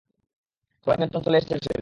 সবাই 0.81 0.95
নিয়ন্ত্রণে 0.97 1.25
চলে 1.25 1.37
এসেছে 1.37 1.55
আসেন। 1.57 1.79